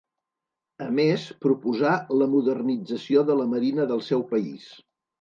[0.85, 1.93] A més, proposà
[2.23, 4.71] la modernització de la marina del seu país.